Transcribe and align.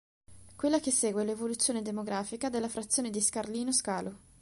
Quella 0.55 0.79
che 0.79 0.89
segue 0.89 1.21
è 1.21 1.25
l'evoluzione 1.25 1.83
demografica 1.83 2.49
della 2.49 2.67
frazione 2.69 3.11
di 3.11 3.21
Scarlino 3.21 3.71
Scalo. 3.71 4.17